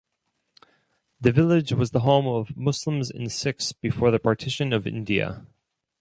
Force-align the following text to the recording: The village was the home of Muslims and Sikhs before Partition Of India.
The 1.19 1.31
village 1.31 1.73
was 1.73 1.91
the 1.91 1.99
home 1.99 2.25
of 2.25 2.57
Muslims 2.57 3.11
and 3.11 3.31
Sikhs 3.31 3.71
before 3.71 4.17
Partition 4.17 4.73
Of 4.73 4.87
India. 4.87 5.45